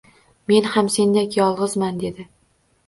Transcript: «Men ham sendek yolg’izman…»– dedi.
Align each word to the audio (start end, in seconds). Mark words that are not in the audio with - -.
«Men 0.51 0.69
ham 0.77 0.89
sendek 0.95 1.39
yolg’izman…»– 1.41 1.99
dedi. 2.07 2.29